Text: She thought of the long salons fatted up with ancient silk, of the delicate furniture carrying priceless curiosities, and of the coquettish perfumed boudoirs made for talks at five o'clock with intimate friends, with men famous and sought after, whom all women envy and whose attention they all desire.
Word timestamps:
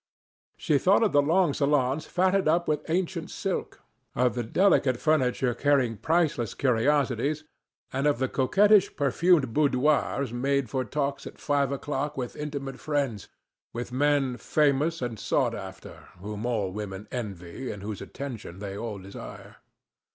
She 0.57 0.79
thought 0.79 1.03
of 1.03 1.11
the 1.11 1.21
long 1.21 1.53
salons 1.53 2.07
fatted 2.07 2.47
up 2.47 2.67
with 2.67 2.89
ancient 2.89 3.29
silk, 3.29 3.81
of 4.15 4.33
the 4.33 4.41
delicate 4.41 4.97
furniture 4.97 5.53
carrying 5.53 5.95
priceless 5.95 6.55
curiosities, 6.55 7.43
and 7.93 8.07
of 8.07 8.17
the 8.17 8.27
coquettish 8.27 8.95
perfumed 8.95 9.53
boudoirs 9.53 10.33
made 10.33 10.71
for 10.71 10.83
talks 10.85 11.27
at 11.27 11.37
five 11.37 11.71
o'clock 11.71 12.17
with 12.17 12.35
intimate 12.35 12.79
friends, 12.79 13.27
with 13.73 13.91
men 13.91 14.37
famous 14.37 15.03
and 15.03 15.19
sought 15.19 15.53
after, 15.53 16.07
whom 16.17 16.47
all 16.47 16.71
women 16.71 17.07
envy 17.11 17.69
and 17.69 17.83
whose 17.83 18.01
attention 18.01 18.57
they 18.57 18.75
all 18.75 18.97
desire. 18.97 19.57